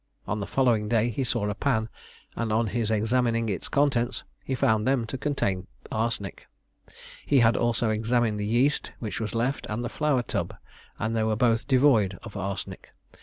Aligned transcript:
On 0.27 0.39
the 0.39 0.47
following 0.47 0.89
day 0.89 1.11
he 1.11 1.23
saw 1.23 1.47
a 1.47 1.53
pan, 1.53 1.87
and 2.35 2.51
on 2.51 2.65
his 2.73 2.89
examining 2.89 3.49
its 3.49 3.67
contents 3.67 4.23
he 4.43 4.55
found 4.55 4.87
them 4.87 5.05
to 5.05 5.15
contain 5.15 5.67
arsenic. 5.91 6.47
He 7.23 7.41
had 7.41 7.55
also 7.55 7.91
examined 7.91 8.39
the 8.39 8.47
yeast 8.47 8.93
which 8.97 9.19
was 9.19 9.35
left 9.35 9.67
and 9.69 9.85
the 9.85 9.89
flour 9.89 10.23
tub, 10.23 10.55
and 10.97 11.15
they 11.15 11.21
were 11.21 11.35
both 11.35 11.67
devoid 11.67 12.17
of 12.23 12.35
arsenic. 12.35 12.89